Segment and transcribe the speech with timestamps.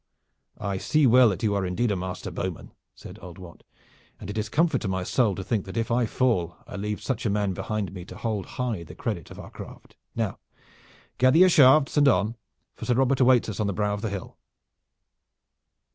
[0.57, 3.61] "I see well that you are indeed a master bowman," said old Wat,
[4.19, 7.03] "and it is comfort to my soul to think that if I fall I leave
[7.03, 9.95] such a man behind me to hold high the credit of our craft.
[10.15, 10.39] Now
[11.19, 12.35] gather your shafts and on,
[12.73, 14.39] for Sir Robert awaits us on the brow of the hill."